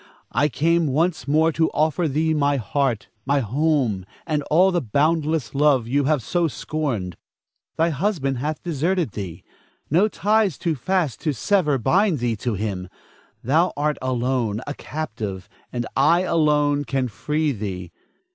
[0.31, 5.53] I came once more to offer thee my heart, my home, and all the boundless
[5.53, 7.17] love you have so scorned.
[7.77, 9.43] Thy husband hath deserted thee;
[9.91, 12.89] no ties too fast to sever bind thee to him.
[13.43, 17.91] Thou art alone, a captive, and I alone can free thee.